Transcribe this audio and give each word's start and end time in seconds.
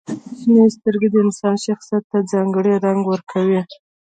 •شنې 0.39 0.65
سترګې 0.75 1.07
د 1.11 1.15
انسان 1.25 1.55
شخصیت 1.65 2.03
ته 2.11 2.17
ځانګړې 2.31 2.73
رنګ 2.85 3.01
ورکوي. 3.11 3.61